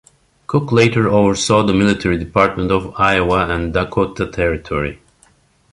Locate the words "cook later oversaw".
0.47-1.61